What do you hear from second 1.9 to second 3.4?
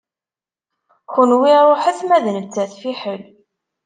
ma d nettat fiḥel.